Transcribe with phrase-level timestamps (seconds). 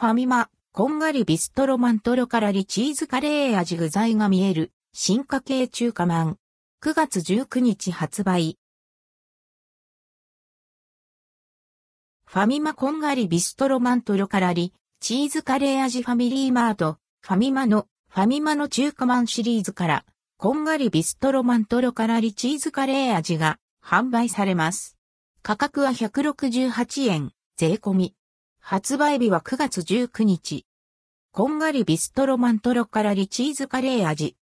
[0.00, 6.38] ファミマ、こんがりビストロマントロからリチーズカレー味具材が見える、進化系中華まん。
[6.82, 8.56] 9月19日発売。
[12.24, 20.06] ファミマこんがりビストロマントロからリ、チーズカレー味ファミリーマート、ファミマの、ファミマの中華まんシリーズから、
[20.38, 24.96] こんがりビストロマントロからリチーズカレー味が販売されます。
[25.42, 28.14] 価格は168円、税込み。
[28.60, 30.64] 発売日は9月19日。
[31.32, 34.36] こんがりビストロマントロからリチーズカレー味。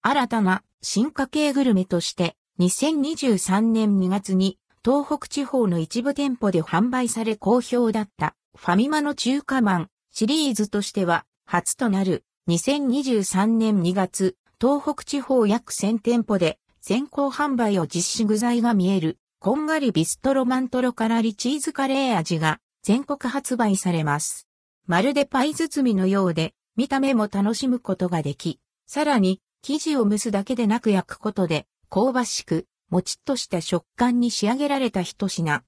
[0.00, 24.48] 新たな進化系グルメとして、2023年2月に東北地方の一部店舗で販売され好評だったファミマの中華マンシリーズとしては初となる2023年2月東北地方約1000店舗で先行販売を実施具材が見えるこんがりビストロマントロからリチーズカレー味が全国発売されます。
[24.86, 35.64] まるでパイ包みのようで、見た目も楽しむことができ、さらに、生地を蒸すだけでなく焼くことで、香ばしく、もちっとした食感に仕上げられた一品。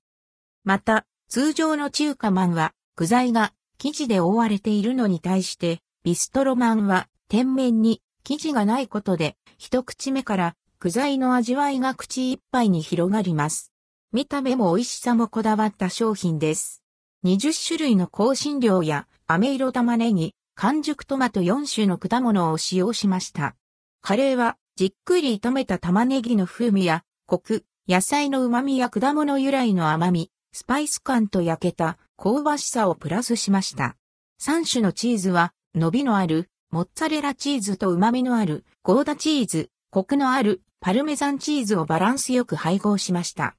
[0.64, 13.74] また、通常の中華まんは、具材が生地で覆われているのに対して、ビストロマンは、天面に生地がないことで、一口目から具材の味わいが口いっぱいに広がります。
[14.10, 16.80] 見た目も美味しさもこだわった商品です。
[17.22, 23.56] 20種類の香辛料や飴色玉ねぎ、完熟トマト4種の果物を使用しました。
[24.00, 33.96] カレーはじっくり炒めた玉ねぎの風味やコク、野菜の旨味や果物由来の甘み、スパイス感と焼けた香ばしさをプラスしました。
[34.40, 43.56] 3種のチーズは伸びのあるモッツァレラチーズと旨味のあるゴーダチーズ、コクのあるパルメザンチーズをバランスよく配合しました。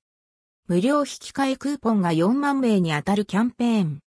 [0.67, 3.99] 無料引き換えクーポンが4万名に当たるキャンペーン。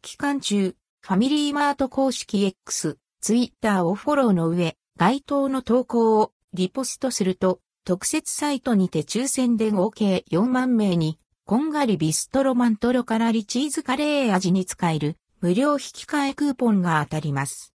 [0.00, 17.74] 期間中、ファミリーマート公式 X、ツイッターをフォローの上、該当の投稿をリポストすると、特設サイトにて抽選で合計4万名に、こんがりビストロマントロからリチーズカレー味に使える無料引き換えクーポンが当たります。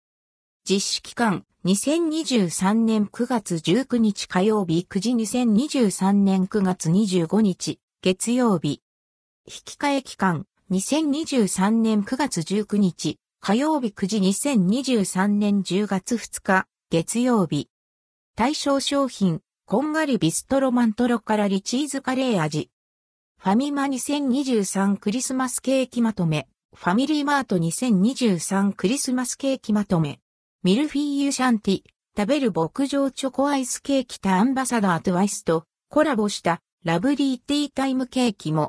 [0.69, 8.84] 実施期間、2023年9月19日火曜日9時2023年9月25日月曜日。
[9.47, 17.69] 引換え期間、2023年9月19日、火曜日9時2023年10月2日、月曜日。
[18.35, 22.69] 対象商品、こんがりビストロマントロからリチーズカレー味。
[23.40, 26.47] ファミマ2023クリスマスケーキまとめ。
[26.75, 30.19] ファミリーマート2023クリスマスケーキまとめ。
[30.62, 31.81] ミルフィーユシャンティ。
[32.16, 38.65] 食べる牧場チョコアイスケーキとアンバサダートワイスとコラボしたラブリーティータイムケーキも。